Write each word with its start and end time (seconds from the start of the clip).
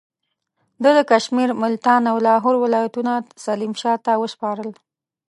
ده 0.83 0.89
د 0.97 0.99
کشمیر، 1.11 1.49
ملتان 1.63 2.01
او 2.11 2.17
لاهور 2.25 2.55
ولایتونه 2.59 3.13
سلیم 3.45 3.73
شاه 3.81 3.97
ته 4.05 4.11
وسپارل. 4.23 4.69